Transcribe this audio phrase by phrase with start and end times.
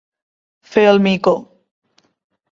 [0.69, 1.33] Fer el mico.